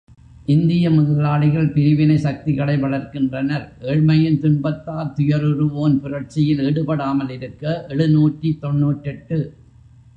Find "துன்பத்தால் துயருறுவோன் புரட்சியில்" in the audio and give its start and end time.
4.39-6.63